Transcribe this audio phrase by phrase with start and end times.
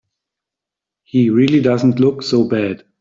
[1.03, 2.85] He really doesn't look so bad.